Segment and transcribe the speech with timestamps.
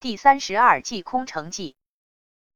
[0.00, 1.76] 第三十二计空城计，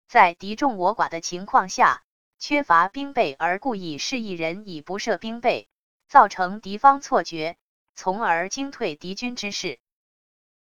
[0.08, 2.02] 在敌众我寡的情况下，
[2.38, 5.68] 缺乏兵备而故意示意人以不设兵备，
[6.08, 7.58] 造成敌方错觉，
[7.94, 9.78] 从而惊退敌军之势。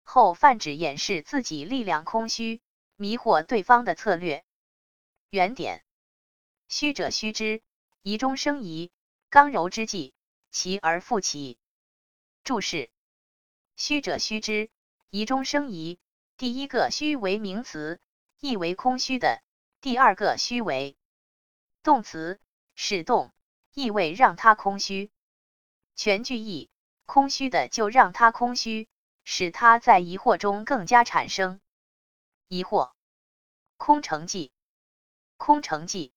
[0.03, 2.61] 后泛指掩饰自己力量空虚，
[2.97, 4.43] 迷惑对方的策略。
[5.29, 5.85] 原点：
[6.67, 7.61] 虚者虚之，
[8.01, 8.91] 疑中生疑，
[9.29, 10.13] 刚柔之计，
[10.51, 11.57] 其而复其。
[12.43, 12.91] 注释：
[13.77, 14.69] 虚者虚之，
[15.09, 15.97] 疑中生疑。
[16.35, 18.01] 第一个虚为名词，
[18.39, 19.41] 意为空虚的；
[19.81, 20.97] 第二个虚为
[21.83, 22.39] 动词，
[22.73, 23.31] 使动，
[23.71, 25.11] 意味让它空虚。
[25.95, 26.71] 全句意：
[27.05, 28.89] 空虚的就让它空虚，
[29.23, 31.61] 使它在疑惑中更加产生
[32.47, 32.93] 疑惑。
[33.77, 34.51] 空城计，
[35.37, 36.13] 空城计，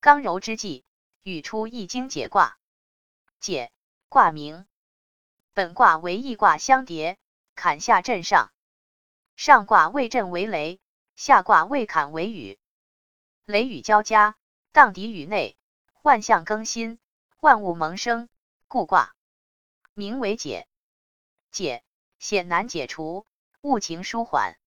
[0.00, 0.84] 刚柔之计，
[1.22, 2.56] 语出《易经》解卦。
[3.40, 3.72] 解
[4.08, 4.66] 卦名，
[5.54, 7.18] 本卦为易卦相叠，
[7.56, 8.52] 坎下震上。
[9.36, 10.80] 上卦为震为雷，
[11.16, 12.58] 下卦为坎为雨。
[13.44, 14.36] 雷雨交加，
[14.72, 15.56] 荡涤雨内，
[16.02, 16.98] 万象更新，
[17.40, 18.28] 万物萌生，
[18.68, 19.14] 故卦
[19.92, 20.66] 名为解。
[21.50, 21.84] 解
[22.18, 23.26] 险难解除，
[23.60, 24.58] 物情舒缓。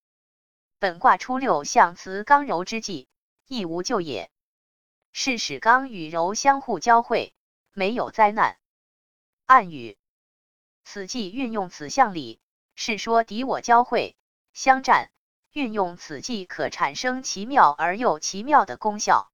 [0.80, 3.08] 本卦初六象辞刚柔之际，
[3.48, 4.30] 亦无救也，
[5.12, 7.34] 是使刚与柔相互交汇，
[7.72, 8.60] 没有灾难。
[9.46, 9.98] 暗语：
[10.84, 12.40] 此计运用此象理，
[12.76, 14.16] 是说敌我交汇。
[14.58, 15.12] 相战，
[15.52, 19.32] 运用此计可产生奇妙而又奇妙的功效。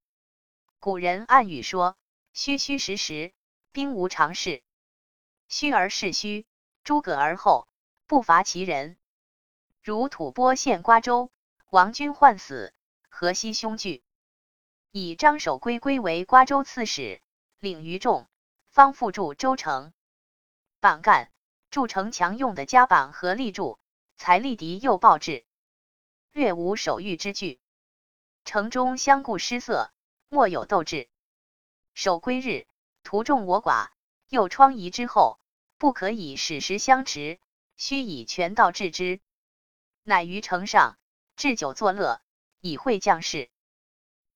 [0.81, 1.95] 古人暗语说
[2.35, 3.31] ：“虚虚实实，
[3.71, 4.63] 兵无常势。
[5.47, 6.45] 虚而是虚，
[6.83, 7.69] 诸葛而后，
[8.05, 8.97] 不乏其人。
[9.81, 11.31] 如吐蕃陷瓜州，
[11.69, 12.73] 王军患死，
[13.07, 14.03] 河西凶惧，
[14.91, 17.21] 以张守珪归为瓜州刺史，
[17.59, 18.27] 领于众，
[18.67, 19.93] 方复筑州城。
[20.81, 21.31] 绑干
[21.69, 23.79] 筑城墙用的夹板和立柱。”
[24.15, 25.45] 才立敌又暴至，
[26.31, 27.59] 略无守御之据。
[28.45, 29.91] 城中相顾失色，
[30.29, 31.09] 莫有斗志。
[31.93, 32.67] 守归日，
[33.03, 33.89] 徒众我寡，
[34.27, 35.39] 又疮痍之后，
[35.77, 37.39] 不可以使时相持，
[37.77, 39.21] 须以权道治之。
[40.03, 40.97] 乃于城上
[41.35, 42.21] 置酒作乐，
[42.59, 43.49] 以会将士。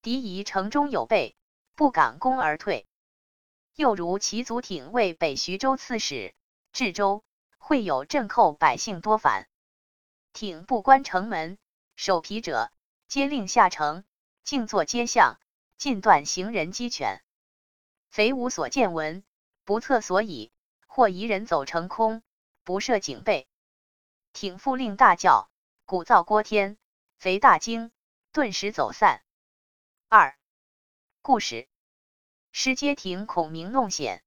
[0.01, 1.35] 敌疑城中有备，
[1.75, 2.87] 不敢攻而退。
[3.75, 6.33] 又如齐祖挺为北徐州刺史，
[6.71, 7.23] 至州
[7.57, 9.49] 会有镇寇，百姓多反。
[10.39, 11.57] 挺不关城门，
[11.95, 12.71] 守皮者
[13.07, 14.03] 皆令下城，
[14.43, 15.39] 静坐街巷，
[15.77, 17.23] 尽断行人鸡犬。
[18.11, 19.23] 贼无所见闻，
[19.63, 20.51] 不测所以，
[20.85, 22.21] 或疑人走成空，
[22.63, 23.47] 不设警备。
[24.31, 25.49] 挺复令大叫，
[25.85, 26.77] 鼓噪聒天，
[27.17, 27.91] 贼大惊，
[28.31, 29.23] 顿时走散。
[30.07, 30.37] 二
[31.23, 31.67] 故事：
[32.51, 34.23] 失街亭孔明弄险。